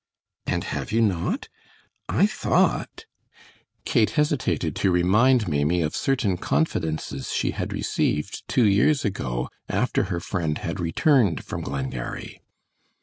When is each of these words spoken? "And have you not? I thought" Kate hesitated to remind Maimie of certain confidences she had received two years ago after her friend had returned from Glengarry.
"And 0.47 0.63
have 0.63 0.91
you 0.91 0.99
not? 0.99 1.47
I 2.09 2.25
thought" 2.25 3.05
Kate 3.85 4.09
hesitated 4.09 4.75
to 4.77 4.89
remind 4.89 5.47
Maimie 5.47 5.83
of 5.83 5.95
certain 5.95 6.37
confidences 6.37 7.31
she 7.31 7.51
had 7.51 7.71
received 7.71 8.47
two 8.47 8.65
years 8.65 9.05
ago 9.05 9.47
after 9.69 10.05
her 10.05 10.19
friend 10.19 10.57
had 10.57 10.79
returned 10.79 11.43
from 11.45 11.61
Glengarry. 11.61 12.41